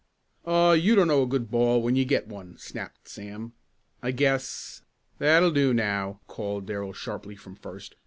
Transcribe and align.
"Aw, 0.45 0.71
you 0.71 0.95
don't 0.95 1.09
know 1.09 1.21
a 1.21 1.27
good 1.27 1.51
ball 1.51 1.79
when 1.83 1.95
you 1.95 2.05
get 2.05 2.25
one," 2.27 2.57
snapped 2.57 3.07
Sam. 3.07 3.53
"I 4.01 4.09
guess" 4.09 4.81
"That'll 5.19 5.51
do 5.51 5.75
now!" 5.75 6.21
called 6.25 6.65
Darrell 6.65 6.93
sharply 6.93 7.35
from 7.35 7.53
first. 7.55 7.93